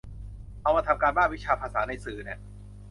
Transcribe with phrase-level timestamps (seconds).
[0.61, 2.39] เอามาทำการบ้านวิชาภาษาในสื่อน่ะ